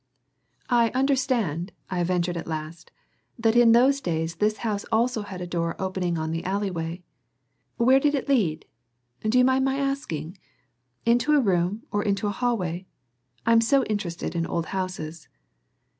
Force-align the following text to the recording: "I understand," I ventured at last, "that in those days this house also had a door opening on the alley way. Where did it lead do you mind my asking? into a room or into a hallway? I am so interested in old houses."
"I 0.71 0.89
understand," 0.95 1.73
I 1.91 2.03
ventured 2.03 2.35
at 2.35 2.47
last, 2.47 2.89
"that 3.37 3.55
in 3.55 3.71
those 3.71 4.01
days 4.01 4.37
this 4.37 4.57
house 4.65 4.83
also 4.91 5.21
had 5.21 5.41
a 5.41 5.45
door 5.45 5.75
opening 5.79 6.17
on 6.17 6.31
the 6.31 6.43
alley 6.43 6.71
way. 6.71 7.03
Where 7.77 7.99
did 7.99 8.15
it 8.15 8.27
lead 8.27 8.65
do 9.21 9.37
you 9.37 9.45
mind 9.45 9.63
my 9.63 9.77
asking? 9.77 10.39
into 11.05 11.33
a 11.33 11.39
room 11.39 11.83
or 11.91 12.01
into 12.01 12.25
a 12.25 12.31
hallway? 12.31 12.87
I 13.45 13.51
am 13.51 13.61
so 13.61 13.83
interested 13.83 14.33
in 14.33 14.47
old 14.47 14.65
houses." 14.73 15.27